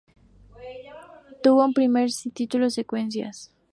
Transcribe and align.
Tuvo 1.43 1.63
un 1.63 1.75
primer 1.75 2.09
título 2.33 2.63
de 2.65 2.71
"Secuencias". 2.71 3.53